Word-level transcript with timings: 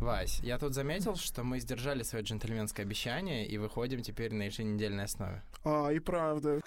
Вась, 0.00 0.40
я 0.42 0.58
тут 0.58 0.72
заметил, 0.72 1.14
что 1.16 1.44
мы 1.44 1.60
сдержали 1.60 2.02
свое 2.02 2.24
джентльменское 2.24 2.86
обещание 2.86 3.46
и 3.46 3.58
выходим 3.58 4.00
теперь 4.00 4.32
на 4.32 4.44
еженедельной 4.44 5.04
основе. 5.04 5.42
А, 5.62 5.90
и 5.90 5.98
правда. 5.98 6.60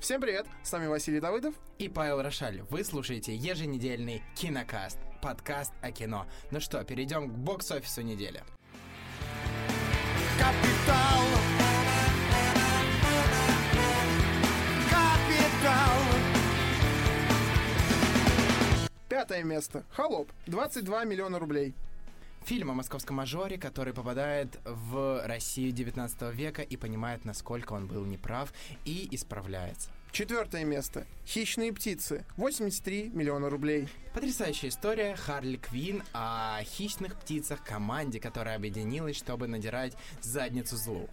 Всем 0.00 0.20
привет, 0.20 0.46
с 0.64 0.72
вами 0.72 0.88
Василий 0.88 1.20
Давыдов. 1.20 1.54
И 1.78 1.88
Павел 1.88 2.20
Рошаль. 2.20 2.62
Вы 2.70 2.82
слушаете 2.82 3.36
еженедельный 3.36 4.22
кинокаст, 4.34 4.98
подкаст 5.22 5.72
о 5.80 5.92
кино. 5.92 6.26
Ну 6.50 6.58
что, 6.58 6.82
перейдем 6.82 7.30
к 7.30 7.32
бокс-офису 7.32 8.02
недели. 8.02 8.42
Капитал. 10.36 11.53
Пятое 19.14 19.44
место. 19.44 19.84
Холоп. 19.90 20.28
22 20.46 21.04
миллиона 21.04 21.38
рублей. 21.38 21.72
Фильм 22.46 22.72
о 22.72 22.74
московском 22.74 23.14
мажоре, 23.14 23.56
который 23.56 23.94
попадает 23.94 24.58
в 24.64 25.24
Россию 25.24 25.70
19 25.70 26.34
века 26.34 26.62
и 26.62 26.76
понимает, 26.76 27.24
насколько 27.24 27.74
он 27.74 27.86
был 27.86 28.04
неправ, 28.06 28.52
и 28.84 29.06
исправляется. 29.12 29.90
Четвертое 30.10 30.64
место. 30.64 31.06
Хищные 31.24 31.72
птицы. 31.72 32.24
83 32.38 33.10
миллиона 33.14 33.48
рублей. 33.48 33.88
Потрясающая 34.14 34.70
история 34.70 35.14
Харли 35.14 35.58
Квин 35.58 36.02
о 36.12 36.60
хищных 36.64 37.14
птицах 37.14 37.62
команде, 37.62 38.18
которая 38.18 38.56
объединилась, 38.56 39.16
чтобы 39.16 39.46
надирать 39.46 39.96
задницу 40.22 40.74
злу. 40.76 41.08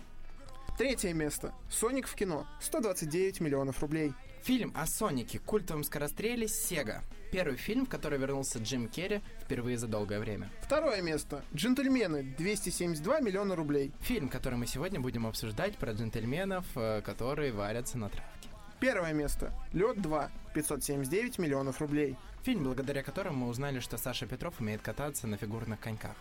Третье 0.75 1.13
место. 1.13 1.53
Соник 1.69 2.07
в 2.07 2.15
кино. 2.15 2.47
129 2.61 3.41
миллионов 3.41 3.79
рублей. 3.81 4.13
Фильм 4.43 4.73
о 4.75 4.87
Сонике, 4.87 5.37
культовом 5.37 5.83
скоростреле 5.83 6.47
Сега. 6.47 7.03
Первый 7.31 7.57
фильм, 7.57 7.85
в 7.85 7.89
который 7.89 8.17
вернулся 8.17 8.57
Джим 8.57 8.87
Керри 8.87 9.21
впервые 9.39 9.77
за 9.77 9.87
долгое 9.87 10.19
время. 10.19 10.49
Второе 10.61 11.03
место. 11.03 11.43
Джентльмены. 11.53 12.23
272 12.39 13.19
миллиона 13.19 13.55
рублей. 13.55 13.91
Фильм, 14.01 14.29
который 14.29 14.55
мы 14.55 14.65
сегодня 14.65 14.99
будем 14.99 15.27
обсуждать 15.27 15.77
про 15.77 15.91
джентльменов, 15.91 16.65
э, 16.75 17.01
которые 17.05 17.51
варятся 17.51 17.99
на 17.99 18.09
травке. 18.09 18.49
Первое 18.79 19.13
место. 19.13 19.53
Лед 19.73 20.01
2. 20.01 20.31
579 20.55 21.37
миллионов 21.37 21.79
рублей. 21.79 22.17
Фильм, 22.41 22.63
благодаря 22.63 23.03
которому 23.03 23.45
мы 23.45 23.47
узнали, 23.47 23.79
что 23.79 23.97
Саша 23.97 24.25
Петров 24.25 24.59
умеет 24.59 24.81
кататься 24.81 25.27
на 25.27 25.37
фигурных 25.37 25.79
коньках. 25.79 26.15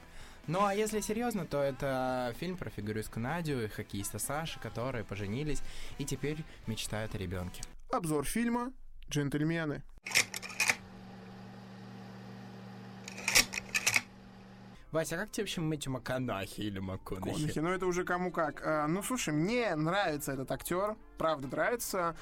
Ну 0.46 0.62
а 0.62 0.74
если 0.74 1.00
серьезно, 1.00 1.46
то 1.46 1.62
это 1.62 2.34
фильм 2.38 2.58
про 2.58 2.68
фигуристку 2.68 3.18
Надю 3.18 3.62
и 3.62 3.68
хоккеиста 3.68 4.18
Саши, 4.18 4.60
которые 4.60 5.04
поженились 5.04 5.62
и 5.98 6.04
теперь 6.04 6.44
мечтают 6.66 7.14
о 7.14 7.18
ребенке. 7.18 7.62
Обзор 7.92 8.24
фильма 8.24 8.72
«Джентльмены». 9.10 9.82
Вася, 14.92 15.16
а 15.16 15.18
как 15.18 15.32
тебе 15.32 15.42
вообще 15.42 15.60
Мэтью 15.60 15.92
МакКонахи 15.92 16.60
или 16.60 16.78
МакКонахи? 16.78 17.40
Конахи, 17.40 17.58
ну 17.58 17.70
это 17.70 17.86
уже 17.86 18.04
кому 18.04 18.30
как. 18.30 18.62
А, 18.64 18.86
ну 18.86 19.02
слушай, 19.02 19.34
мне 19.34 19.74
нравится 19.74 20.32
этот 20.32 20.52
актер, 20.52 20.96
правда 21.18 21.48
нравится. 21.48 22.14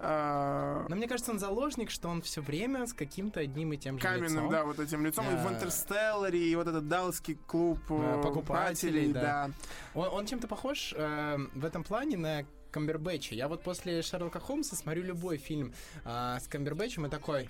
А, 0.00 0.86
Но 0.88 0.96
мне 0.96 1.06
кажется, 1.06 1.30
он 1.30 1.38
заложник, 1.38 1.90
что 1.90 2.08
он 2.08 2.20
все 2.22 2.40
время 2.40 2.88
с 2.88 2.92
каким-то 2.92 3.38
одним 3.38 3.72
и 3.72 3.76
тем 3.76 3.98
же 3.98 4.02
каменным, 4.02 4.46
лицом. 4.46 4.50
да, 4.50 4.64
вот 4.64 4.80
этим 4.80 5.06
лицом. 5.06 5.24
И 5.32 5.36
в. 5.36 5.52
Интерстелларе, 5.52 6.40
и 6.40 6.56
вот 6.56 6.66
этот 6.66 6.88
Далласский 6.88 7.36
клуб 7.46 7.78
э, 7.90 8.20
покупателей, 8.24 9.12
да. 9.12 9.20
да. 9.20 9.50
Он, 9.94 10.08
он 10.08 10.26
чем-то 10.26 10.48
похож 10.48 10.92
э, 10.96 11.38
в 11.54 11.64
этом 11.64 11.84
плане 11.84 12.16
на 12.16 12.44
Камбербэтча. 12.72 13.34
Я 13.34 13.46
вот 13.46 13.62
после 13.62 14.02
Шерлока 14.02 14.40
Холмса 14.40 14.74
смотрю 14.74 15.04
любой 15.04 15.36
фильм 15.36 15.72
э, 16.04 16.38
с 16.40 16.48
Камбербэтчем 16.48 17.06
и 17.06 17.08
такой... 17.08 17.48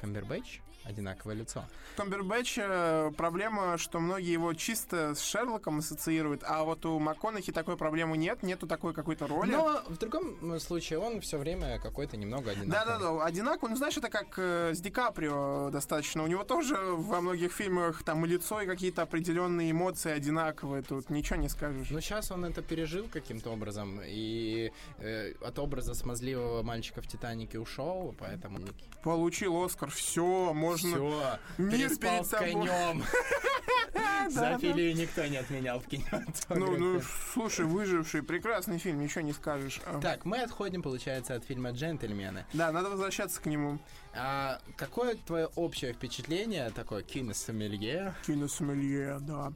Камбербэтч? 0.00 0.60
Одинаковое 0.84 1.34
лицо. 1.34 1.64
Камбербэтч, 1.96 2.58
э, 2.62 3.10
проблема, 3.16 3.76
что 3.76 4.00
многие 4.00 4.32
его 4.32 4.54
чисто 4.54 5.14
с 5.14 5.20
Шерлоком 5.20 5.80
ассоциируют, 5.80 6.42
а 6.46 6.64
вот 6.64 6.86
у 6.86 6.98
МакКонахи 6.98 7.52
такой 7.52 7.76
проблемы 7.76 8.16
нет, 8.16 8.42
нету 8.42 8.66
такой 8.66 8.94
какой-то 8.94 9.26
роли. 9.26 9.50
Но 9.50 9.82
в 9.86 9.98
другом 9.98 10.58
случае 10.60 11.00
он 11.00 11.20
все 11.20 11.36
время 11.36 11.78
какой-то 11.78 12.16
немного 12.16 12.52
одинаковый. 12.52 12.72
Да-да-да, 12.72 13.24
одинаково. 13.24 13.68
Ну, 13.68 13.76
знаешь, 13.76 13.98
это 13.98 14.08
как 14.08 14.38
э, 14.38 14.72
с 14.74 14.80
Ди 14.80 14.90
Каприо 14.90 15.68
достаточно. 15.70 16.22
У 16.22 16.26
него 16.26 16.44
тоже 16.44 16.76
во 16.76 17.20
многих 17.20 17.52
фильмах 17.52 18.02
там 18.02 18.24
и 18.24 18.28
лицо, 18.28 18.62
и 18.62 18.66
какие-то 18.66 19.02
определенные 19.02 19.72
эмоции 19.72 20.10
одинаковые. 20.10 20.82
Тут 20.82 21.10
ничего 21.10 21.36
не 21.36 21.50
скажешь. 21.50 21.90
Но 21.90 22.00
сейчас 22.00 22.30
он 22.30 22.46
это 22.46 22.62
пережил 22.62 23.08
каким-то 23.12 23.50
образом 23.50 24.00
и 24.02 24.72
э, 24.98 25.34
от 25.42 25.58
образа 25.58 25.92
смазливого 25.92 26.62
мальчика 26.62 27.02
в 27.02 27.06
Титанике 27.06 27.58
ушел, 27.58 28.14
поэтому 28.18 28.60
Получил 29.02 29.62
Оскар, 29.62 29.87
все, 29.88 30.52
можно... 30.54 30.90
все, 30.90 31.38
Мир 31.58 31.96
перед 31.96 32.26
с 32.26 32.28
тобой. 32.28 32.52
конем. 32.52 33.04
Зоофилию 34.30 34.94
никто 34.94 35.24
не 35.26 35.36
отменял 35.36 35.80
в 35.80 35.86
кинематографе. 35.86 36.38
Ну, 36.50 36.76
ну, 36.76 37.02
слушай, 37.32 37.64
выживший, 37.64 38.22
прекрасный 38.22 38.78
фильм, 38.78 39.00
ничего 39.00 39.22
не 39.22 39.32
скажешь. 39.32 39.80
А, 39.86 40.00
Так, 40.00 40.24
мы 40.24 40.38
отходим, 40.42 40.82
получается, 40.82 41.34
от 41.34 41.44
фильма 41.44 41.70
«Джентльмены». 41.70 42.44
Да, 42.52 42.70
надо 42.72 42.90
возвращаться 42.90 43.40
к 43.40 43.46
нему. 43.46 43.78
А 44.14 44.60
какое 44.76 45.14
твое 45.14 45.46
общее 45.54 45.92
впечатление, 45.92 46.70
такое 46.70 47.02
киносомелье? 47.02 48.14
Киносомелье, 48.26 49.18
да. 49.20 49.52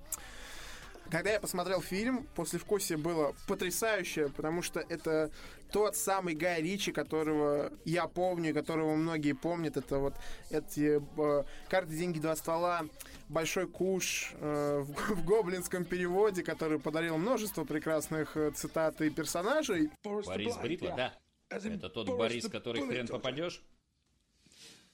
Когда 1.10 1.30
я 1.30 1.40
посмотрел 1.40 1.82
фильм, 1.82 2.26
послевкусие 2.34 2.96
было 2.96 3.34
потрясающее, 3.46 4.28
потому 4.28 4.62
что 4.62 4.80
это 4.80 5.30
тот 5.70 5.96
самый 5.96 6.34
Гай 6.34 6.62
Ричи, 6.62 6.92
которого 6.92 7.72
я 7.84 8.06
помню, 8.06 8.50
и 8.50 8.52
которого 8.52 8.94
многие 8.94 9.32
помнят. 9.32 9.76
Это 9.76 9.98
вот 9.98 10.14
эти 10.50 11.00
э, 11.18 11.44
карты, 11.68 11.96
деньги, 11.96 12.18
два 12.18 12.36
ствола, 12.36 12.82
большой 13.28 13.66
куш 13.66 14.32
э, 14.38 14.84
в, 14.86 14.92
в 15.16 15.24
гоблинском 15.24 15.84
переводе, 15.84 16.42
который 16.42 16.78
подарил 16.78 17.16
множество 17.18 17.64
прекрасных 17.64 18.36
э, 18.36 18.50
цитат 18.52 19.00
и 19.00 19.10
персонажей. 19.10 19.90
Борис 20.04 20.56
Бритва, 20.56 20.94
да. 20.96 21.14
Это 21.48 21.88
тот 21.88 22.08
Борис, 22.08 22.48
который 22.48 22.86
хрен 22.86 23.08
попадешь? 23.08 23.62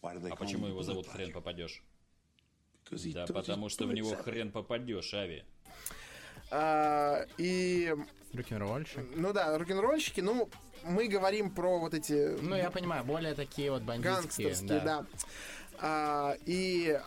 А 0.01 0.37
почему 0.37 0.69
его 0.69 0.83
зовут 0.83 1.09
хрен 1.09 1.33
попадешь? 1.33 1.83
Да 2.91 3.27
потому 3.27 3.69
что 3.69 3.87
в 3.87 3.93
него 3.93 4.15
хрен 4.15 4.51
попадешь, 4.51 5.13
Ави. 5.13 5.45
А, 6.51 7.25
и, 7.37 7.95
Рок-н-ролльщик? 8.35 9.05
ну 9.17 9.33
да, 9.33 9.57
рок-н-ролльщики, 9.59 10.21
ну, 10.21 10.49
мы 10.85 11.09
говорим 11.09 11.51
про 11.51 11.79
вот 11.79 11.95
эти 11.95 12.37
Ну, 12.41 12.57
я 12.57 12.71
понимаю, 12.71 13.05
более 13.05 13.35
такие 13.35 13.71
вот 13.71 13.83
бандитские. 13.83 14.15
гангстерские, 14.49 14.81
да. 14.81 15.07
А, 15.81 16.37
и 16.47 16.99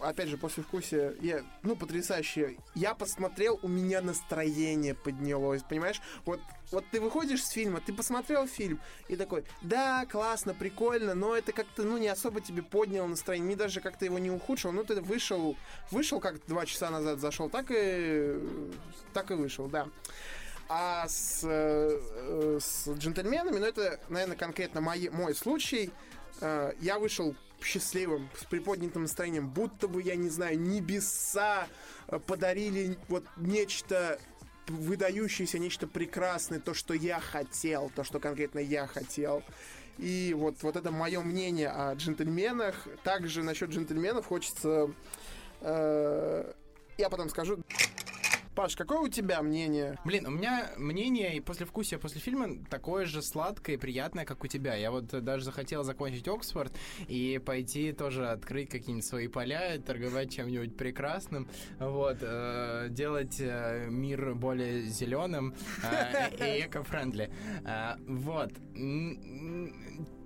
опять 0.00 0.28
же, 0.28 0.36
после 0.36 0.62
вкусия, 0.62 1.14
я, 1.20 1.42
ну, 1.62 1.76
потрясающе. 1.76 2.56
Я 2.74 2.94
посмотрел, 2.94 3.58
у 3.62 3.68
меня 3.68 4.00
настроение 4.00 4.94
поднялось, 4.94 5.62
понимаешь? 5.62 6.00
Вот, 6.24 6.40
вот 6.70 6.84
ты 6.90 7.00
выходишь 7.00 7.44
с 7.44 7.50
фильма, 7.50 7.80
ты 7.80 7.92
посмотрел 7.92 8.46
фильм, 8.46 8.80
и 9.08 9.16
такой, 9.16 9.44
да, 9.62 10.06
классно, 10.06 10.54
прикольно, 10.54 11.14
но 11.14 11.36
это 11.36 11.52
как-то, 11.52 11.82
ну, 11.82 11.98
не 11.98 12.08
особо 12.08 12.40
тебе 12.40 12.62
подняло 12.62 13.06
настроение, 13.06 13.48
не 13.48 13.56
даже 13.56 13.80
как-то 13.80 14.04
его 14.04 14.18
не 14.18 14.30
ухудшил, 14.30 14.72
ну, 14.72 14.84
ты 14.84 15.00
вышел, 15.00 15.56
вышел 15.90 16.20
как-то 16.20 16.46
два 16.48 16.66
часа 16.66 16.90
назад 16.90 17.20
зашел, 17.20 17.48
так 17.48 17.66
и, 17.70 18.38
так 19.12 19.30
и 19.30 19.34
вышел, 19.34 19.66
да. 19.66 19.88
А 20.68 21.06
с, 21.06 21.40
э, 21.44 22.58
с 22.58 22.88
джентльменами, 22.88 23.58
ну, 23.58 23.66
это, 23.66 24.00
наверное, 24.08 24.36
конкретно 24.36 24.80
мой, 24.80 25.10
мой 25.10 25.34
случай, 25.34 25.92
Э, 26.40 26.72
я 26.80 26.98
вышел 26.98 27.34
счастливым, 27.62 28.28
с 28.36 28.44
приподнятым 28.44 29.02
настроением, 29.02 29.48
будто 29.48 29.88
бы, 29.88 30.02
я 30.02 30.16
не 30.16 30.28
знаю, 30.28 30.58
небеса 30.58 31.66
э, 32.08 32.18
подарили 32.18 32.98
вот 33.08 33.24
нечто 33.36 34.18
выдающееся, 34.68 35.58
нечто 35.58 35.86
прекрасное, 35.86 36.60
то, 36.60 36.74
что 36.74 36.94
я 36.94 37.20
хотел, 37.20 37.90
то, 37.94 38.04
что 38.04 38.20
конкретно 38.20 38.58
я 38.58 38.86
хотел. 38.86 39.42
И 39.98 40.34
вот, 40.36 40.62
вот 40.62 40.76
это 40.76 40.90
мое 40.90 41.20
мнение 41.20 41.68
о 41.68 41.94
джентльменах. 41.94 42.88
Также 43.04 43.42
насчет 43.42 43.70
джентльменов 43.70 44.26
хочется... 44.26 44.90
э, 45.60 46.52
я 46.98 47.10
потом 47.10 47.28
скажу. 47.28 47.58
Паш, 48.54 48.76
какое 48.76 49.00
у 49.00 49.08
тебя 49.08 49.42
мнение? 49.42 49.98
Блин, 50.04 50.26
у 50.26 50.30
меня 50.30 50.70
мнение 50.76 51.36
и 51.36 51.40
послевкусие 51.40 51.98
после 51.98 52.20
фильма 52.20 52.64
такое 52.70 53.04
же 53.04 53.20
сладкое 53.20 53.74
и 53.74 53.78
приятное, 53.78 54.24
как 54.24 54.44
у 54.44 54.46
тебя. 54.46 54.76
Я 54.76 54.92
вот 54.92 55.06
даже 55.06 55.44
захотел 55.44 55.82
закончить 55.82 56.28
Оксфорд 56.28 56.72
и 57.08 57.40
пойти 57.44 57.92
тоже 57.92 58.28
открыть 58.28 58.70
какие-нибудь 58.70 59.04
свои 59.04 59.26
поля, 59.26 59.78
торговать 59.84 60.32
чем-нибудь 60.32 60.76
прекрасным, 60.76 61.48
вот, 61.80 62.18
э, 62.20 62.86
делать 62.90 63.40
э, 63.40 63.88
мир 63.88 64.34
более 64.34 64.82
зеленым 64.82 65.54
э, 65.82 66.58
и 66.58 66.60
эко-френдли. 66.66 67.32
Э, 67.64 67.96
вот. 68.06 68.52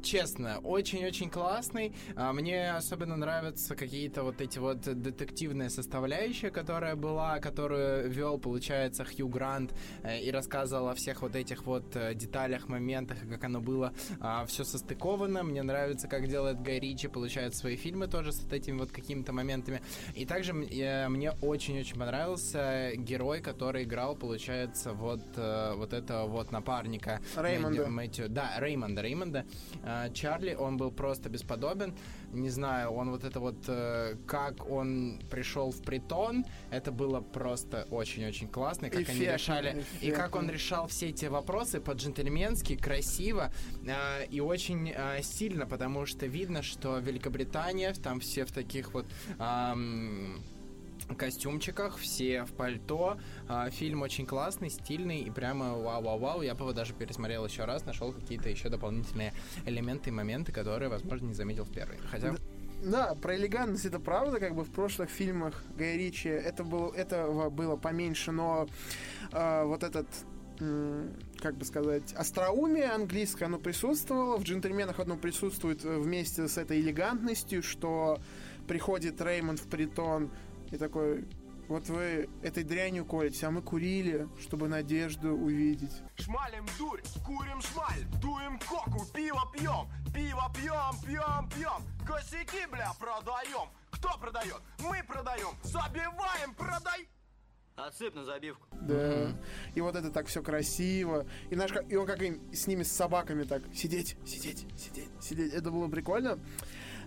Честно, 0.03 0.61
очень-очень 0.61 1.29
классный. 1.29 1.93
А, 2.15 2.33
мне 2.33 2.71
особенно 2.71 3.17
нравятся 3.17 3.75
какие-то 3.75 4.23
вот 4.23 4.41
эти 4.41 4.59
вот 4.59 4.81
детективные 4.81 5.71
составляющие, 5.71 6.51
которая 6.51 6.95
была, 6.95 7.41
которую 7.41 8.09
вел, 8.09 8.39
получается, 8.39 9.05
Хью 9.05 9.29
Грант 9.29 9.75
э, 10.03 10.21
и 10.21 10.31
рассказывал 10.31 10.89
о 10.89 10.95
всех 10.95 11.23
вот 11.23 11.35
этих 11.35 11.67
вот 11.67 11.97
э, 11.97 12.15
деталях, 12.15 12.69
моментах, 12.69 13.19
как 13.29 13.45
оно 13.45 13.61
было 13.61 13.93
а, 14.21 14.47
все 14.47 14.65
состыковано. 14.65 15.43
Мне 15.43 15.63
нравится, 15.63 16.07
как 16.07 16.29
делает 16.29 16.63
Гай 16.63 16.79
Ричи, 16.79 17.09
получает 17.09 17.55
свои 17.55 17.77
фильмы 17.77 18.07
тоже 18.07 18.33
с 18.33 18.41
вот 18.41 18.53
этими 18.53 18.79
вот 18.79 18.93
какими-то 18.93 19.33
моментами. 19.33 19.83
И 20.15 20.25
также 20.25 20.53
э, 20.53 21.09
мне 21.09 21.33
очень-очень 21.43 21.99
понравился 21.99 22.93
герой, 22.97 23.41
который 23.41 23.83
играл, 23.83 24.15
получается, 24.15 24.93
вот, 24.93 25.23
вот 25.37 25.93
этого 25.93 26.27
вот 26.27 26.53
напарника. 26.53 27.21
Реймонда. 27.37 27.89
Мэтью, 27.89 28.29
да, 28.29 28.53
Реймонда, 28.59 29.03
Реймонда. 29.03 29.45
А, 29.91 30.11
Чарли, 30.11 30.55
он 30.55 30.77
был 30.77 30.91
просто 30.91 31.31
бесподобен. 31.31 31.95
Не 32.33 32.51
знаю, 32.51 32.91
он 32.91 33.11
вот 33.11 33.25
это 33.25 33.41
вот, 33.41 33.57
э, 33.69 34.17
как 34.27 34.71
он 34.71 35.19
пришел 35.31 35.71
в 35.71 35.81
притон, 35.81 36.45
это 36.71 36.93
было 36.93 37.23
просто 37.23 37.87
очень-очень 37.91 38.49
классно. 38.49 38.91
Как 38.91 39.01
эффектно, 39.01 39.15
они 39.15 39.33
решали, 39.33 39.71
эффектно. 39.81 40.07
и 40.07 40.11
как 40.11 40.37
он 40.37 40.51
решал 40.51 40.89
все 40.89 41.09
эти 41.09 41.25
вопросы 41.25 41.81
по-джентльменски, 41.81 42.77
красиво 42.77 43.51
э, 43.87 44.27
и 44.27 44.41
очень 44.41 44.93
э, 44.95 45.23
сильно, 45.23 45.67
потому 45.67 46.05
что 46.05 46.27
видно, 46.27 46.63
что 46.63 46.99
Великобритания, 46.99 47.95
там 47.95 48.21
все 48.21 48.45
в 48.45 48.53
таких 48.53 48.93
вот... 48.93 49.07
Э, 51.09 51.15
костюмчиках, 51.15 51.99
все 51.99 52.45
в 52.45 52.53
пальто. 52.53 53.19
А, 53.49 53.71
фильм 53.71 54.03
очень 54.03 54.27
классный, 54.27 54.71
стильный 54.71 55.21
и 55.21 55.31
прямо 55.31 55.77
вау-вау-вау. 55.77 56.43
Я 56.43 56.55
бы 56.55 56.63
его 56.63 56.73
даже 56.73 56.95
пересмотрел 56.95 57.45
еще 57.47 57.65
раз, 57.65 57.85
нашел 57.85 58.13
какие-то 58.13 58.49
еще 58.49 58.69
дополнительные 58.69 59.33
элементы 59.67 60.11
и 60.11 60.13
моменты, 60.13 60.53
которые, 60.53 60.89
возможно, 60.89 61.27
не 61.27 61.35
заметил 61.35 61.65
в 61.65 61.73
первый. 61.73 61.99
Хотя... 62.11 62.37
Да, 62.83 63.17
про 63.17 63.37
элегантность 63.37 63.87
это 63.87 63.99
правда, 63.99 64.39
как 64.39 64.55
бы 64.55 64.63
в 64.63 64.71
прошлых 64.71 65.11
фильмах 65.11 65.65
Гая 65.77 65.97
Ричи 65.97 66.29
это 66.29 66.63
было, 66.63 66.95
этого 66.95 67.51
было 67.51 67.77
поменьше, 67.77 68.31
но 68.31 68.69
э, 69.33 69.65
вот 69.65 69.83
этот 69.83 70.07
как 71.41 71.57
бы 71.57 71.65
сказать, 71.65 72.13
остроумие 72.15 72.91
английское, 72.91 73.45
оно 73.45 73.59
присутствовало, 73.59 74.39
в 74.39 74.43
«Джентльменах» 74.43 74.99
оно 74.99 75.17
присутствует 75.17 75.85
вместе 75.85 76.49
с 76.49 76.59
этой 76.59 76.81
элегантностью, 76.81 77.63
что 77.63 78.19
приходит 78.67 79.21
Реймонд 79.21 79.61
в 79.61 79.69
притон, 79.69 80.31
и 80.71 80.77
такой, 80.77 81.29
вот 81.69 81.89
вы 81.89 82.29
этой 82.43 82.65
дрянью 82.65 83.05
колите, 83.05 83.47
а 83.47 83.51
мы 83.51 83.63
курили, 83.63 84.29
чтобы 84.41 84.69
надежду 84.69 85.35
увидеть. 85.35 86.03
Шмалим 86.17 86.67
дурь, 86.79 87.03
курим 87.25 87.61
шмаль, 87.61 88.05
дуем 88.21 88.59
коку, 88.61 89.05
пиво 89.13 89.43
пьем, 89.53 89.89
пиво 90.15 90.51
пьем, 90.55 90.97
пьем, 91.07 91.49
пьем, 91.51 92.07
косяки, 92.07 92.67
бля, 92.71 92.93
продаем. 92.99 93.69
Кто 93.91 94.17
продает? 94.19 94.61
Мы 94.81 95.03
продаем, 95.07 95.55
забиваем, 95.63 96.55
продай. 96.55 97.09
Отсып 97.77 98.15
на 98.17 98.25
забивку. 98.25 98.67
Да. 98.73 98.95
Mm-hmm. 98.95 99.37
И 99.77 99.81
вот 99.81 99.95
это 99.95 100.11
так 100.11 100.27
все 100.27 100.43
красиво. 100.43 101.27
И, 101.49 101.55
наш, 101.55 101.71
и 101.89 101.95
он 101.95 102.07
как 102.07 102.21
им 102.23 102.53
с 102.53 102.67
ними, 102.67 102.83
с 102.83 102.91
собаками 102.91 103.45
так 103.45 103.63
сидеть, 103.73 104.17
сидеть, 104.27 104.67
сидеть, 104.77 105.11
сидеть. 105.21 105.53
Это 105.53 105.71
было 105.71 105.89
прикольно. 105.89 106.41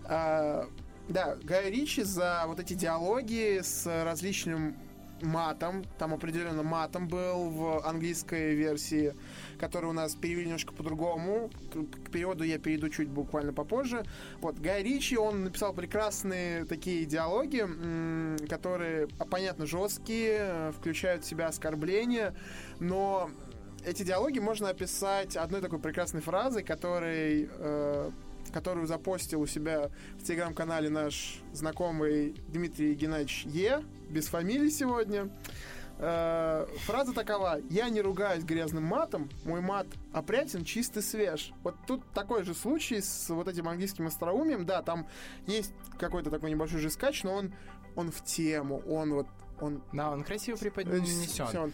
А, 0.05 0.69
да, 1.11 1.37
Гай 1.43 1.69
Ричи 1.69 2.03
за 2.03 2.43
вот 2.47 2.59
эти 2.59 2.73
диалоги 2.73 3.59
с 3.61 3.85
различным 4.03 4.75
матом, 5.21 5.83
там 5.99 6.13
определенно 6.13 6.63
матом 6.63 7.07
был 7.07 7.49
в 7.49 7.87
английской 7.87 8.55
версии, 8.55 9.13
который 9.59 9.85
у 9.87 9.93
нас 9.93 10.15
перевели 10.15 10.45
немножко 10.45 10.73
по-другому. 10.73 11.51
К, 11.71 12.07
к 12.07 12.11
переводу 12.11 12.43
я 12.43 12.57
перейду 12.57 12.89
чуть 12.89 13.09
буквально 13.09 13.53
попозже. 13.53 14.03
Вот, 14.39 14.57
Гай 14.57 14.83
Ричи, 14.83 15.17
он 15.17 15.43
написал 15.43 15.73
прекрасные 15.73 16.65
такие 16.65 17.05
диалоги, 17.05 17.67
которые, 18.47 19.07
а, 19.19 19.25
понятно, 19.25 19.65
жесткие, 19.65 20.71
включают 20.77 21.23
в 21.23 21.27
себя 21.27 21.47
оскорбления, 21.47 22.35
но 22.79 23.29
эти 23.85 24.03
диалоги 24.03 24.39
можно 24.39 24.69
описать 24.69 25.35
одной 25.35 25.61
такой 25.61 25.79
прекрасной 25.79 26.21
фразой, 26.21 26.63
которой 26.63 27.49
э, 27.51 28.11
которую 28.51 28.87
запостил 28.87 29.41
у 29.41 29.47
себя 29.47 29.89
в 30.19 30.23
телеграм-канале 30.23 30.89
наш 30.89 31.41
знакомый 31.53 32.35
Дмитрий 32.47 32.93
Геннадьевич 32.93 33.45
Е, 33.45 33.83
без 34.09 34.27
фамилии 34.27 34.69
сегодня. 34.69 35.29
Э, 35.97 36.65
фраза 36.85 37.13
такова. 37.13 37.59
Я 37.69 37.89
не 37.89 38.01
ругаюсь 38.01 38.43
грязным 38.43 38.83
матом, 38.83 39.29
мой 39.45 39.61
мат 39.61 39.85
опрятен, 40.13 40.65
чистый, 40.65 41.03
свеж. 41.03 41.53
Вот 41.63 41.75
тут 41.85 42.03
такой 42.13 42.43
же 42.43 42.53
случай 42.53 43.01
с 43.01 43.29
вот 43.29 43.47
этим 43.47 43.67
английским 43.67 44.07
остроумием. 44.07 44.65
Да, 44.65 44.81
там 44.81 45.07
есть 45.45 45.73
какой-то 45.99 46.31
такой 46.31 46.49
небольшой 46.49 46.79
жескач, 46.79 47.23
но 47.23 47.35
он, 47.35 47.53
он 47.95 48.11
в 48.11 48.23
тему, 48.23 48.81
он 48.87 49.13
вот 49.13 49.27
он... 49.59 49.83
Да, 49.93 50.09
он 50.09 50.23
красиво 50.23 50.57
преподнесен 50.57 51.71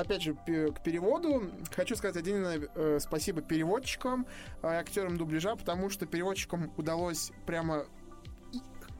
опять 0.00 0.22
же, 0.22 0.34
к 0.34 0.82
переводу. 0.82 1.50
Хочу 1.74 1.96
сказать 1.96 2.16
отдельное 2.16 2.68
э, 2.74 2.98
спасибо 3.00 3.42
переводчикам, 3.42 4.26
э, 4.62 4.66
актерам 4.68 5.16
дубляжа, 5.16 5.56
потому 5.56 5.90
что 5.90 6.06
переводчикам 6.06 6.72
удалось 6.76 7.32
прямо 7.46 7.84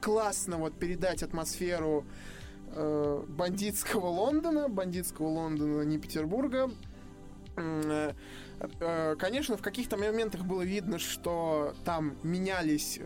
классно 0.00 0.58
вот 0.58 0.78
передать 0.78 1.22
атмосферу 1.22 2.04
э, 2.72 3.24
бандитского 3.28 4.06
Лондона, 4.06 4.68
бандитского 4.68 5.28
Лондона, 5.28 5.82
не 5.82 5.98
Петербурга. 5.98 6.70
Конечно, 9.18 9.56
в 9.56 9.62
каких-то 9.62 9.96
моментах 9.96 10.42
было 10.42 10.62
видно, 10.62 11.00
что 11.00 11.74
там 11.84 12.16
менялись 12.22 13.00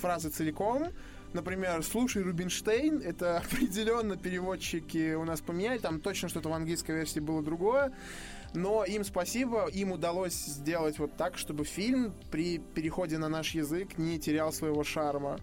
фразы 0.00 0.30
целиком, 0.30 0.88
например, 1.34 1.82
«Слушай, 1.82 2.22
Рубинштейн», 2.22 3.00
это 3.00 3.38
определенно 3.44 4.16
переводчики 4.16 5.14
у 5.14 5.24
нас 5.24 5.40
поменяли, 5.40 5.78
там 5.78 6.00
точно 6.00 6.28
что-то 6.28 6.48
в 6.48 6.52
английской 6.52 6.92
версии 6.92 7.20
было 7.20 7.42
другое, 7.42 7.92
но 8.54 8.84
им 8.84 9.04
спасибо, 9.04 9.66
им 9.68 9.92
удалось 9.92 10.34
сделать 10.34 10.98
вот 10.98 11.16
так, 11.16 11.38
чтобы 11.38 11.64
фильм 11.64 12.12
при 12.30 12.58
переходе 12.58 13.18
на 13.18 13.28
наш 13.28 13.54
язык 13.54 13.98
не 13.98 14.18
терял 14.18 14.52
своего 14.52 14.84
шарма. 14.84 15.38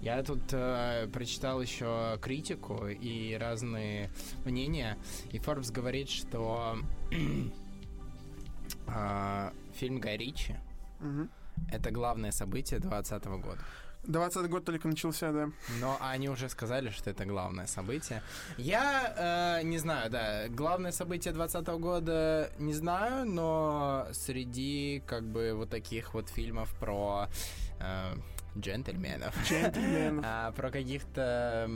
Я 0.00 0.22
тут 0.22 0.40
э, 0.52 1.08
прочитал 1.12 1.60
еще 1.60 2.18
критику 2.22 2.88
и 2.88 3.34
разные 3.34 4.10
мнения, 4.46 4.96
и 5.30 5.36
Forbes 5.36 5.70
говорит, 5.70 6.08
что 6.08 6.78
э, 8.86 9.50
фильм 9.74 9.98
Гай 10.00 10.16
Ричи 10.16 10.56
угу. 11.00 11.28
это 11.70 11.90
главное 11.90 12.30
событие 12.30 12.80
2020 12.80 13.24
года. 13.42 13.60
20 14.04 14.48
год 14.48 14.64
только 14.64 14.88
начался, 14.88 15.32
да. 15.32 15.50
Но 15.80 15.96
они 16.00 16.28
уже 16.28 16.48
сказали, 16.48 16.90
что 16.90 17.10
это 17.10 17.24
главное 17.24 17.66
событие. 17.66 18.22
Я 18.56 19.58
э, 19.60 19.64
не 19.64 19.78
знаю, 19.78 20.10
да, 20.10 20.48
главное 20.48 20.92
событие 20.92 21.32
2020 21.34 21.80
года 21.80 22.50
не 22.58 22.72
знаю, 22.72 23.26
но 23.26 24.06
среди 24.12 25.02
как 25.06 25.24
бы 25.24 25.52
вот 25.54 25.70
таких 25.70 26.14
вот 26.14 26.28
фильмов 26.28 26.74
про 26.78 27.28
э, 27.78 28.14
джентльменов. 28.58 29.34
Джентльменов. 29.48 30.24
а, 30.28 30.52
про 30.52 30.70
каких-то 30.70 31.70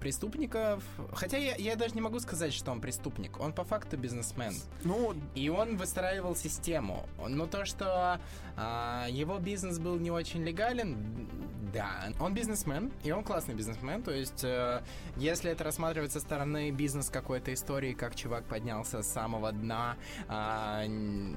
преступников. 0.00 0.82
Хотя 1.12 1.36
я, 1.36 1.54
я 1.56 1.76
даже 1.76 1.94
не 1.94 2.00
могу 2.00 2.20
сказать, 2.20 2.52
что 2.52 2.72
он 2.72 2.80
преступник. 2.80 3.40
Он 3.40 3.52
по 3.52 3.64
факту 3.64 3.96
бизнесмен. 3.96 4.54
Ну... 4.84 5.14
И 5.34 5.48
он 5.48 5.76
выстраивал 5.76 6.36
систему. 6.36 7.08
Но 7.26 7.46
то, 7.46 7.64
что 7.64 8.20
а, 8.56 9.06
его 9.08 9.38
бизнес 9.38 9.78
был 9.78 9.98
не 9.98 10.10
очень 10.10 10.42
легален, 10.42 11.28
да, 11.72 12.12
он 12.20 12.34
бизнесмен, 12.34 12.92
и 13.02 13.12
он 13.12 13.24
классный 13.24 13.54
бизнесмен, 13.54 14.02
то 14.02 14.10
есть 14.10 14.44
э, 14.44 14.82
если 15.16 15.50
это 15.50 15.64
рассматривать 15.64 16.12
со 16.12 16.20
стороны 16.20 16.70
бизнес 16.70 17.08
какой-то 17.08 17.52
истории, 17.54 17.94
как 17.94 18.14
чувак 18.14 18.44
поднялся 18.44 19.02
с 19.02 19.10
самого 19.10 19.52
дна, 19.52 19.96
э, 20.28 20.86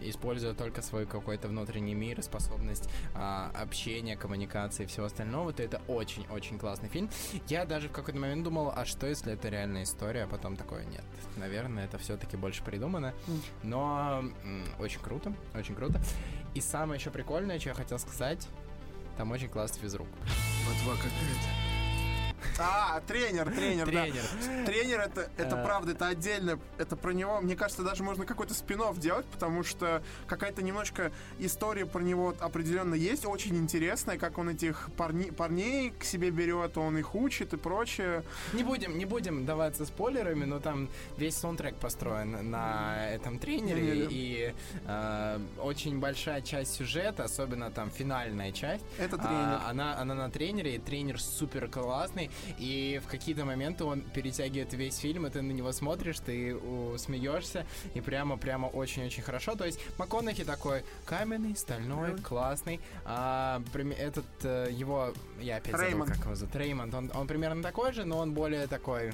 используя 0.04 0.54
только 0.54 0.82
свой 0.82 1.06
какой-то 1.06 1.48
внутренний 1.48 1.94
мир, 1.94 2.22
способность 2.22 2.90
э, 3.16 3.50
общения, 3.56 4.18
коммуникации 4.18 4.84
и 4.84 4.88
всего 4.88 5.06
остального, 5.06 5.54
то 5.54 5.64
это 5.64 5.82
очень-очень 5.88 6.60
классный 6.60 6.90
фильм. 6.90 7.10
Я 7.48 7.66
даже 7.66 7.88
в 7.88 7.94
какой-то 7.94 8.20
момент 8.20 8.45
думал, 8.46 8.72
а 8.76 8.86
что 8.86 9.08
если 9.08 9.34
это 9.34 9.50
реальная 9.50 9.84
история, 9.84 10.24
а 10.24 10.28
потом 10.28 10.56
такое 10.56 10.86
нет. 10.86 11.04
Наверное, 11.36 11.86
это 11.86 11.98
все-таки 11.98 12.38
больше 12.38 12.64
придумано, 12.64 13.14
но 13.64 14.24
очень 14.80 15.02
круто, 15.02 15.34
очень 15.56 15.76
круто. 15.76 16.00
И 16.54 16.62
самое 16.62 17.00
еще 17.00 17.10
прикольное, 17.10 17.60
что 17.60 17.70
я 17.70 17.76
хотел 17.76 17.98
сказать, 17.98 18.48
там 19.18 19.32
очень 19.32 19.50
классный 19.50 19.82
физрук. 19.82 20.08
Ботва 20.68 20.94
какая-то. 20.96 21.75
А, 22.58 23.02
тренер, 23.02 23.52
тренер, 23.52 23.86
Тренер. 23.86 24.24
да. 24.24 24.66
Тренер 24.66 25.00
это, 25.02 25.30
это 25.38 25.62
А. 25.62 25.66
правда, 25.66 25.92
это 25.92 26.08
отдельно, 26.08 26.60
это 26.78 26.96
про 26.96 27.12
него. 27.12 27.42
Мне 27.42 27.56
кажется, 27.56 27.84
даже 27.84 28.04
можно 28.04 28.26
какой-то 28.26 28.54
спин 28.54 28.76
делать, 28.98 29.26
потому 29.28 29.64
что 29.64 30.04
какая-то 30.28 30.62
немножко 30.62 31.14
история 31.40 31.86
про 31.86 32.02
него 32.02 32.34
определенно 32.40 32.94
есть, 32.94 33.26
очень 33.26 33.56
интересная, 33.56 34.18
как 34.18 34.38
он 34.38 34.50
этих 34.50 34.90
парни, 34.98 35.32
парней 35.32 35.92
к 35.92 36.04
себе 36.04 36.30
берет, 36.30 36.78
он 36.78 36.98
их 36.98 37.16
учит 37.16 37.54
и 37.54 37.58
прочее. 37.58 38.24
Не 38.52 38.64
будем, 38.64 38.98
не 38.98 39.06
будем 39.06 39.46
даваться 39.46 39.86
спойлерами, 39.86 40.44
но 40.44 40.60
там 40.60 40.90
весь 41.18 41.36
саундтрек 41.38 41.76
построен 41.78 42.52
на 42.52 43.10
этом 43.12 43.40
тренере, 43.40 44.08
и 44.10 44.54
э, 44.86 45.40
очень 45.60 46.00
большая 46.00 46.42
часть 46.42 46.74
сюжета, 46.76 47.24
особенно 47.24 47.72
там 47.72 47.90
финальная 47.90 48.52
часть, 48.52 48.84
Это 48.98 49.16
а, 49.16 49.20
тренер. 49.20 49.62
она, 49.70 49.98
она 49.98 50.16
на 50.16 50.30
тренере, 50.30 50.76
и 50.76 50.80
тренер 50.80 51.22
супер 51.22 51.70
классный, 51.70 52.30
и 52.58 53.02
в 53.04 53.10
какие-то 53.10 53.46
моменты 53.46 53.84
он 53.84 54.02
перетягивает 54.02 54.74
весь 54.74 54.98
фильм, 54.98 55.28
и 55.28 55.30
ты 55.30 55.42
на 55.42 55.52
него 55.52 55.72
смотришь, 55.72 56.20
ты 56.20 56.56
у, 56.56 56.98
смеешься, 56.98 57.66
и 57.94 58.02
прямо-прямо 58.02 58.68
очень-очень 58.68 59.24
хорошо. 59.24 59.56
То 59.56 59.66
есть 59.66 59.80
МакКонахи 59.98 60.44
такой 60.44 60.84
каменный, 61.06 61.56
стальной, 61.56 62.14
Да. 62.16 62.22
классный. 62.24 62.80
А, 63.06 63.62
этот 63.98 64.26
э, 64.44 64.70
его, 64.72 65.14
я 65.40 65.58
опять 65.58 65.76
Реймонд. 65.76 66.08
забыл, 66.08 66.14
как 66.16 66.26
его 66.26 66.36
зовут, 66.36 66.56
Реймонд, 66.56 66.94
он, 66.94 67.12
он 67.14 67.28
примерно 67.28 67.64
такой 67.64 67.94
же, 67.94 68.06
но 68.06 68.18
он 68.20 68.34
более 68.34 68.68
такой 68.68 69.12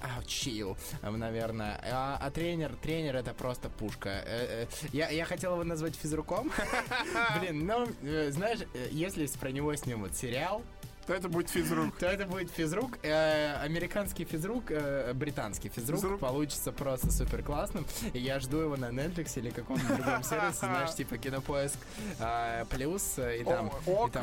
а, 0.00 0.22
чил, 0.24 0.76
наверное. 1.02 1.80
А, 1.90 2.18
а 2.20 2.30
тренер, 2.30 2.74
тренер 2.82 3.16
это 3.16 3.32
просто 3.32 3.68
пушка. 3.70 4.10
Э, 4.26 4.64
э, 4.64 4.66
Я, 4.92 5.08
я 5.10 5.24
хотел 5.24 5.52
его 5.54 5.64
назвать 5.64 5.96
физруком. 5.96 6.52
Блин, 7.40 7.66
ну, 7.66 7.86
знаешь, 8.30 8.60
если 8.90 9.26
про 9.38 9.50
него 9.50 9.74
снимут 9.74 10.14
сериал, 10.14 10.62
То 11.06 11.14
это 11.14 11.28
будет 11.28 11.48
физрук. 11.50 11.96
то 11.98 12.06
это 12.06 12.26
будет 12.26 12.50
физрук. 12.50 12.98
Э, 13.02 13.60
американский 13.62 14.24
физрук, 14.24 14.64
э, 14.70 15.12
британский 15.14 15.68
физрук, 15.68 16.18
получится 16.18 16.72
просто 16.72 17.12
супер 17.12 17.44
классным. 17.44 17.86
Я 18.12 18.40
жду 18.40 18.58
его 18.58 18.76
на 18.76 18.86
Netflix 18.86 19.38
или 19.38 19.50
каком-нибудь 19.50 19.96
другом 19.96 20.22
сервисе, 20.24 20.58
знаешь, 20.58 20.94
типа 20.94 21.16
Кинопоиск 21.18 21.78
э, 22.18 22.64
плюс, 22.70 23.18
и 23.18 23.44
там... 23.44 23.70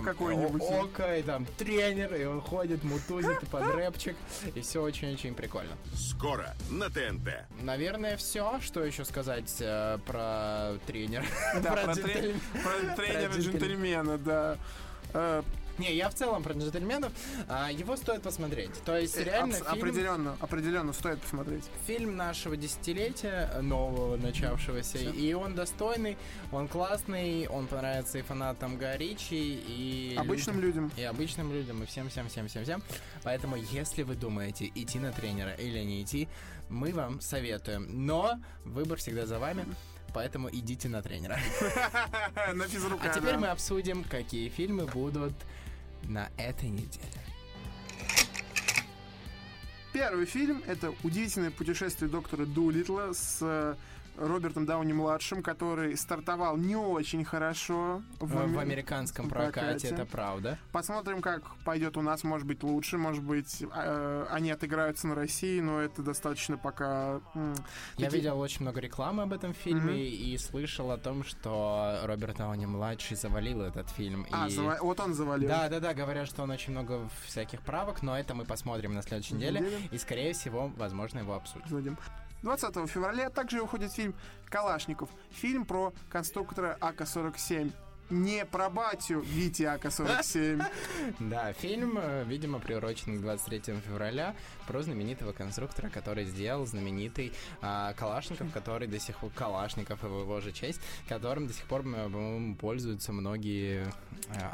Какой-нибудь. 0.04 0.62
Око, 0.62 1.18
и 1.18 1.24
там 1.24 1.46
тренер, 1.58 2.16
и 2.16 2.26
он 2.26 2.42
ходит, 2.42 2.84
мутузит 2.84 3.40
под 3.50 3.74
рэпчик, 3.74 4.18
и 4.54 4.62
все 4.62 4.82
очень-очень 4.82 5.36
прикольно. 5.36 5.78
Скоро 5.96 6.54
на 6.70 6.90
ТНТ. 6.90 7.30
Наверное, 7.62 8.18
все. 8.18 8.60
Что 8.62 8.84
еще 8.84 9.06
сказать 9.06 9.56
про 10.06 10.74
тренера? 10.86 11.26
Да, 11.62 11.72
про, 11.84 11.96
тренера 11.96 13.32
джентльмен- 13.32 13.40
джентльмена, 13.40 14.18
да. 14.18 14.58
Не, 15.78 15.94
я 15.96 16.10
в 16.10 16.14
целом 16.14 16.44
про 16.44 16.54
джентльменов. 16.54 17.12
а, 17.48 17.72
его 17.72 17.96
стоит 17.96 18.22
посмотреть. 18.22 18.72
То 18.84 18.98
есть, 18.98 19.18
э, 19.18 19.24
реально, 19.24 19.56
абс- 19.58 19.70
фильм, 19.72 19.80
Определенно, 19.84 20.38
определенно 20.40 20.94
стоит 20.94 21.20
посмотреть. 21.22 21.64
фильм 21.88 22.16
нашего 22.16 22.56
десятилетия, 22.56 23.50
нового, 23.62 24.18
начавшегося. 24.18 24.98
Всё. 25.00 25.12
И 25.12 25.34
он 25.34 25.56
достойный, 25.56 26.18
он 26.52 26.68
классный, 26.68 27.48
он 27.48 27.68
понравится 27.68 28.20
и 28.20 28.22
фанатам 28.22 28.78
Горичи, 28.78 29.34
и... 29.68 30.16
Обычным 30.18 30.60
людям. 30.60 30.86
людям. 30.86 30.92
И 30.98 31.04
обычным 31.04 31.52
людям, 31.52 31.82
и 31.84 31.86
всем-всем-всем-всем-всем. 31.86 32.84
Поэтому, 33.24 33.56
если 33.56 34.04
вы 34.04 34.16
думаете, 34.16 34.72
идти 34.76 35.00
на 35.00 35.12
тренера 35.12 35.54
или 35.54 35.80
не 35.80 36.04
идти, 36.04 36.28
мы 36.70 36.92
вам 36.94 37.20
советуем. 37.20 37.88
Но 38.06 38.40
выбор 38.64 38.98
всегда 39.00 39.26
за 39.26 39.40
вами, 39.40 39.66
поэтому 40.14 40.50
идите 40.52 40.88
на 40.90 41.02
тренера. 41.02 41.40
На 42.54 42.68
физрука. 42.68 43.10
А 43.10 43.14
теперь 43.14 43.38
мы 43.38 43.48
обсудим, 43.48 44.04
какие 44.04 44.50
фильмы 44.50 44.86
будут 44.86 45.34
на 46.08 46.30
этой 46.38 46.70
неделе. 46.70 47.24
Первый 49.94 50.26
фильм— 50.26 50.64
это 50.68 50.94
«Удивительное 51.04 51.52
путешествие 51.52 52.10
доктора 52.10 52.46
Дулитла» 52.46 53.14
с 53.14 53.38
э, 53.42 53.76
Робертом 54.18 54.66
Дауни-младшим, 54.66 55.42
который 55.42 55.98
стартовал 55.98 56.58
не 56.58 56.76
очень 56.76 57.24
хорошо 57.26 58.02
В, 58.20 58.60
американском 58.60 59.26
в 59.26 59.30
прокате, 59.30 59.60
прокате. 59.60 59.88
это 59.90 60.06
правда. 60.06 60.58
Посмотрим, 60.72 61.22
как 61.22 61.42
пойдет 61.66 61.98
у 61.98 62.02
нас. 62.02 62.24
Может 62.24 62.48
быть, 62.48 62.64
лучше, 62.64 62.98
может 62.98 63.24
быть, 63.24 63.64
э, 63.74 64.26
они 64.30 64.52
отыграются 64.52 65.08
на 65.08 65.16
России, 65.16 65.60
но 65.60 65.80
это 65.80 66.02
достаточно 66.04 66.58
пока... 66.58 67.22
Я 67.36 68.06
такие- 68.06 68.10
видел 68.22 68.40
очень 68.40 68.62
много 68.62 68.80
рекламы 68.80 69.24
об 69.24 69.34
этом 69.34 69.54
фильме 69.54 69.82
Мгм. 69.82 69.94
и 69.94 70.38
слышал 70.38 70.92
о 70.92 70.98
том, 70.98 71.24
что 71.24 72.00
Роберт 72.04 72.38
Дауни 72.38 72.66
младший 72.66 73.18
завалил 73.18 73.62
этот 73.62 73.90
фильм. 73.90 74.26
А, 74.32 74.48
и... 74.48 74.52
зава- 74.52 74.78
вот 74.82 75.00
он 75.00 75.14
завалил. 75.14 75.50
Да, 75.50 75.70
да, 75.70 75.80
да, 75.80 75.94
говорят, 75.94 76.28
что 76.28 76.44
он 76.44 76.52
очень 76.52 76.72
много 76.72 77.10
всяких 77.26 77.62
правок, 77.62 78.02
но 78.04 78.18
это 78.18 78.34
мы 78.36 78.46
посмотрим 78.46 78.94
на 78.94 79.02
следующей 79.02 79.36
неделе. 79.36 79.60
Неделе. 79.60 79.78
И, 79.92 79.98
скорее 79.98 80.34
всего, 80.34 80.72
возможно, 80.78 81.20
его 81.20 81.34
обсудим. 81.36 81.98
Обсудим. 82.44 82.72
20 82.74 82.90
февраля 82.90 83.30
также 83.30 83.62
выходит 83.62 83.92
фильм 83.94 84.16
«Калашников». 84.46 85.10
Фильм 85.32 85.66
про 85.66 85.94
конструктора 86.10 86.78
АК-47. 86.82 87.72
Не 88.10 88.46
про 88.46 88.70
батю 88.70 89.22
Вити 89.22 89.64
АК-47. 89.64 90.64
Да, 91.20 91.54
фильм, 91.54 91.98
э, 91.98 92.26
видимо, 92.26 92.60
приурочен 92.60 93.18
к 93.18 93.22
23 93.22 93.76
февраля 93.88 94.36
про 94.68 94.84
знаменитого 94.84 95.32
конструктора, 95.32 95.90
который 95.90 96.26
сделал 96.26 96.66
знаменитый 96.66 97.34
а, 97.62 97.94
Калашников, 97.94 98.52
который 98.54 98.88
до 98.88 99.00
сих 99.00 99.18
пор... 99.18 99.32
Калашников, 99.32 100.04
его, 100.04 100.20
его 100.20 100.42
же 100.42 100.52
честь, 100.52 100.82
которым 101.08 101.48
до 101.48 101.54
сих 101.54 101.66
пор, 101.66 101.84
по-моему, 101.84 102.56
пользуются 102.56 103.14
многие 103.14 103.86
э, 103.86 103.88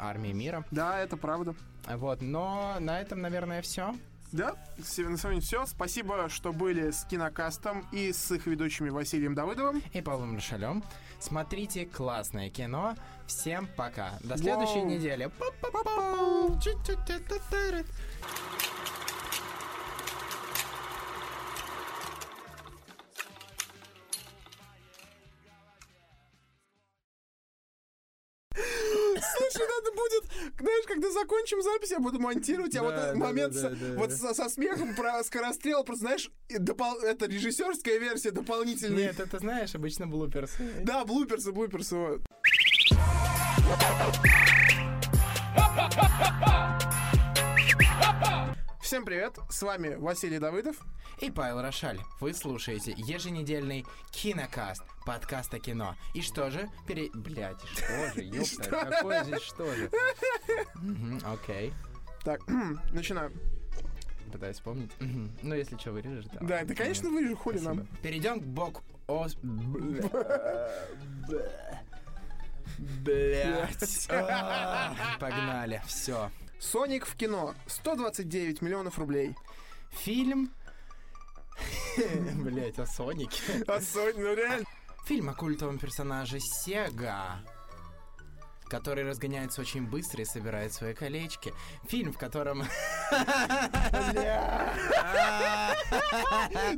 армии 0.00 0.32
мира. 0.32 0.64
Да, 0.70 0.98
это 0.98 1.16
правда. 1.16 1.54
Вот, 1.86 2.22
но 2.22 2.76
на 2.78 3.00
этом, 3.00 3.20
наверное, 3.20 3.62
все. 3.62 3.94
Да, 4.32 4.54
на 4.76 4.84
сегодня 5.16 5.40
все. 5.40 5.66
Спасибо, 5.66 6.28
что 6.28 6.52
были 6.52 6.90
с 6.90 7.04
Кинокастом 7.04 7.86
и 7.90 8.12
с 8.12 8.30
их 8.30 8.46
ведущими 8.46 8.88
Василием 8.88 9.34
Давыдовым. 9.34 9.82
И 9.92 10.00
Павлом 10.00 10.36
Лешалем. 10.36 10.84
Смотрите 11.18 11.84
классное 11.84 12.48
кино. 12.48 12.94
Всем 13.26 13.68
пока. 13.76 14.12
До 14.22 14.36
следующей 14.36 14.80
Вау. 14.80 14.88
недели. 14.88 15.30
Па-па-па-пау. 15.38 16.60
Чу-чу-чу-ту-ту-ру. 16.60 17.84
Слушай, 18.28 18.79
когда 31.00 31.12
закончим 31.12 31.62
запись, 31.62 31.90
я 31.90 31.98
буду 31.98 32.18
монтировать, 32.20 32.74
а 32.76 32.80
Да, 32.80 32.84
вот 32.84 32.94
этот 32.94 33.12
да, 33.14 33.18
момент 33.18 33.54
да, 33.54 33.60
со- 33.60 33.76
вот 33.96 34.12
со, 34.12 34.34
со 34.34 34.48
смехом 34.48 34.94
про 34.94 35.22
скорострел, 35.24 35.82
просто 35.84 36.04
знаешь, 36.06 36.30
допол- 36.50 37.00
это 37.02 37.26
режиссерская 37.26 37.98
версия 37.98 38.30
дополнительная. 38.30 39.06
Нет, 39.06 39.20
это 39.20 39.38
знаешь, 39.38 39.74
обычно 39.74 40.06
блуперсы. 40.06 40.58
Да, 40.82 41.04
блуперсы, 41.04 41.52
блуперсы. 41.52 41.96
вот. 41.96 42.20
Всем 48.90 49.04
привет, 49.04 49.38
с 49.48 49.62
вами 49.62 49.94
Василий 49.94 50.40
Давыдов. 50.40 50.74
И 51.20 51.30
Павел 51.30 51.62
Рошаль. 51.62 52.00
Вы 52.18 52.34
слушаете 52.34 52.90
еженедельный 52.96 53.86
кинокаст, 54.10 54.82
подкаст 55.06 55.54
о 55.54 55.60
кино. 55.60 55.94
И 56.12 56.22
что 56.22 56.50
же? 56.50 56.68
Пере... 56.88 57.08
Блять, 57.14 57.62
что 57.72 57.86
же, 58.12 58.20
ёпта, 58.24 58.68
какое 58.90 59.22
здесь 59.22 59.42
что 59.42 59.72
же? 59.76 59.88
Окей. 61.24 61.72
Так, 62.24 62.40
начинаем. 62.92 63.32
Пытаюсь 64.32 64.56
вспомнить. 64.56 64.90
Ну, 64.98 65.54
если 65.54 65.76
что, 65.76 65.92
вырежешь, 65.92 66.24
да. 66.24 66.40
Да, 66.40 66.62
это, 66.62 66.74
конечно, 66.74 67.10
вырежу, 67.10 67.36
хули 67.36 67.60
нам. 67.60 67.86
Перейдем 68.02 68.40
к 68.40 68.44
бок... 68.44 68.82
Ос... 69.06 69.36
Блять. 73.04 74.08
Погнали. 75.20 75.80
Все. 75.86 76.28
Соник 76.60 77.06
в 77.06 77.16
кино. 77.16 77.54
129 77.66 78.62
миллионов 78.62 78.98
рублей. 78.98 79.34
Фильм... 79.90 80.52
Блять, 82.36 82.78
о 82.78 82.86
Сонике. 82.86 83.42
А 83.66 83.80
Соник, 83.80 84.16
ну 84.16 84.34
реально. 84.34 84.66
Фильм 85.06 85.28
о 85.30 85.34
культовом 85.34 85.78
персонаже 85.78 86.38
Сега, 86.40 87.40
который 88.68 89.04
разгоняется 89.04 89.60
очень 89.62 89.86
быстро 89.86 90.22
и 90.22 90.24
собирает 90.24 90.72
свои 90.72 90.94
колечки. 90.94 91.52
Фильм, 91.88 92.12
в 92.12 92.18
котором... 92.18 92.64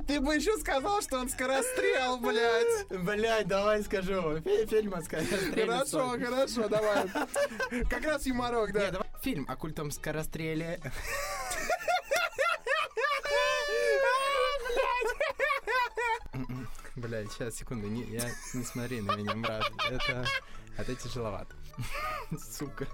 Ты 0.07 0.21
бы 0.21 0.35
еще 0.37 0.57
сказал, 0.59 1.03
что 1.03 1.19
он 1.19 1.29
скорострел, 1.29 2.19
блядь. 2.19 2.89
Блять, 2.89 3.47
давай 3.49 3.83
скажу. 3.83 4.41
Фи- 4.41 4.67
Фильм 4.67 4.95
о 4.95 5.03
скоростреле 5.03 5.67
Хорошо, 5.67 6.11
хорошо, 6.11 6.69
давай. 6.69 7.09
Как 7.91 8.05
раз 8.05 8.27
юморок, 8.27 8.73
да. 8.73 9.01
Фильм 9.23 9.47
о 9.49 9.57
культовом 9.57 9.91
скоростреле. 9.91 10.81
Блять, 16.97 17.33
сейчас, 17.33 17.55
секунду, 17.57 17.88
не, 17.88 18.02
я, 18.05 18.29
не 18.55 18.64
смотри 18.64 19.00
на 19.00 19.17
меня, 19.17 19.35
брат. 19.37 19.64
Это, 19.91 20.25
это 20.76 20.95
тяжеловато. 20.95 21.55
Сука. 22.38 22.87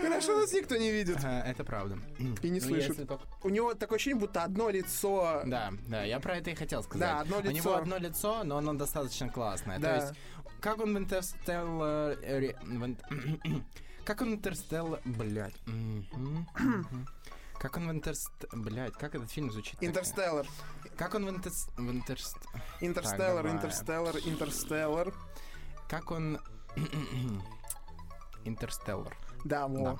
Хорошо, 0.00 0.38
нас 0.40 0.52
никто 0.52 0.76
не 0.76 0.90
видит. 0.92 1.18
А, 1.24 1.42
Это 1.44 1.64
правда. 1.64 1.98
И 2.42 2.48
не 2.48 2.60
Ну, 2.60 2.66
слышит. 2.66 2.90
если 2.90 3.04
только- 3.04 3.24
У 3.42 3.48
него 3.48 3.74
такое 3.74 3.96
ощущение, 3.96 4.20
будто 4.20 4.44
одно 4.44 4.70
лицо... 4.70 5.42
Да, 5.44 5.72
да, 5.88 6.04
я 6.04 6.20
про 6.20 6.36
это 6.36 6.50
и 6.50 6.54
хотел 6.54 6.82
сказать. 6.84 7.00
Да, 7.08 7.20
одно 7.20 7.38
У 7.38 7.40
него 7.42 7.50
лицо. 7.70 7.76
одно 7.76 7.98
лицо, 7.98 8.44
но 8.44 8.58
оно 8.58 8.74
достаточно 8.74 9.28
классное. 9.28 9.78
Да. 9.78 9.98
То 9.98 10.04
есть, 10.06 10.18
как 10.60 10.80
он 10.80 10.94
в 10.94 10.98
Интерстеллар... 10.98 12.18
Как 14.04 14.22
он 14.22 14.30
в 14.30 14.34
Интерстеллар... 14.34 15.00
Блядь. 15.04 15.56
Как 17.58 17.76
он 17.76 17.88
в 17.88 17.90
Интерст... 17.90 18.30
Блядь, 18.52 18.92
как 18.92 19.16
этот 19.16 19.30
фильм 19.30 19.50
звучит? 19.50 19.76
Интерстеллар. 19.80 20.46
Как 20.96 21.14
он 21.14 21.26
в 21.26 21.30
Интерс... 21.30 21.68
В 21.76 21.90
Интерст... 21.90 22.36
Интерстеллар. 22.80 23.48
Интерстеллар, 23.48 24.16
Интерстеллар. 24.18 25.12
Как 25.88 26.12
он... 26.12 26.38
Интерстеллар. 28.44 29.16
Да, 29.44 29.66
во. 29.66 29.84
Да. 29.84 29.96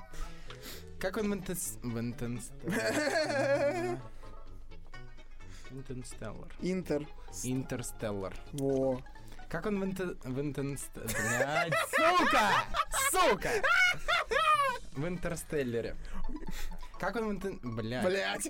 Как 0.99 1.17
он 1.17 1.31
в 1.31 1.33
Интерс... 1.33 1.77
В 1.83 1.99
Интерстеллар... 1.99 3.99
Интерстеллар. 5.71 6.55
Интер. 6.61 7.07
Интерстеллар. 7.43 8.33
Во. 8.53 9.01
Как 9.49 9.65
он 9.65 9.79
в. 9.79 9.85
Блядь, 10.95 11.73
сука! 11.89 12.49
Сука! 13.11 13.49
В 14.91 15.07
Интерстеллере. 15.07 15.95
Как 16.99 17.15
он 17.15 17.27
в 17.27 17.31
Интер... 17.33 17.51
Блядь. 17.61 18.05
Блять. 18.05 18.49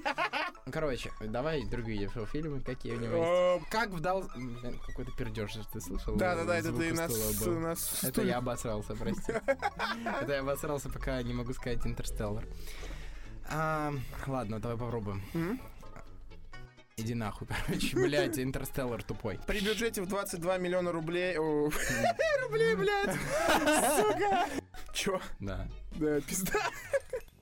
Короче, 0.72 1.12
давай 1.20 1.66
другие 1.66 2.10
фильмы, 2.32 2.62
какие 2.62 2.94
у 2.94 3.00
него 3.00 3.58
есть. 3.58 3.70
Как 3.70 3.90
вдал... 3.90 4.24
Блин, 4.34 4.80
Какой-то 4.88 5.12
пердеж, 5.12 5.58
ты 5.72 5.82
слышал? 5.82 6.16
Да-да-да, 6.16 6.58
это 6.58 6.72
ты 6.72 6.94
нас... 6.94 7.12
нас 7.46 8.04
Это 8.04 8.22
я 8.24 8.38
обосрался, 8.38 8.96
прости. 8.96 9.34
Это 10.22 10.34
я 10.34 10.40
обосрался, 10.40 10.90
пока 10.90 11.22
не 11.22 11.34
могу 11.34 11.54
сказать 11.54 11.86
Интерстеллар. 11.86 12.46
Ладно, 14.26 14.60
давай 14.60 14.78
попробуем. 14.78 15.22
Иди 16.98 17.14
нахуй, 17.14 17.48
короче, 17.66 17.96
блядь, 17.96 18.40
Интерстеллар 18.40 19.04
тупой. 19.04 19.40
При 19.46 19.60
бюджете 19.60 20.02
в 20.02 20.08
22 20.08 20.58
миллиона 20.58 20.92
рублей... 20.92 21.36
Рублей, 22.42 22.76
блядь. 22.76 23.16
Сука. 23.96 24.48
Чё? 24.94 25.22
Да. 25.40 25.68
Да, 25.92 26.20
пизда. 26.22 26.60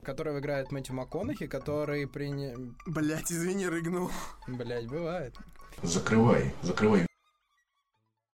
Которого 0.02 0.40
играет 0.40 0.72
Мэтью 0.72 0.94
МакКонахи, 0.94 1.46
который 1.46 2.06
приня... 2.06 2.54
Блять, 2.84 3.32
извини, 3.32 3.66
рыгнул. 3.66 4.10
Блядь, 4.46 4.88
бывает. 4.88 5.34
Закрывай, 5.82 6.54
закрывай 6.62 7.05